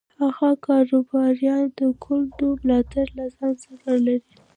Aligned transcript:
هغه 0.19 0.49
کاروباریان 0.67 1.63
د 1.77 1.79
ګوند 2.03 2.37
ملاتړ 2.57 3.05
له 3.17 3.25
ځان 3.35 3.53
سره 3.63 3.87
لري. 4.05 4.19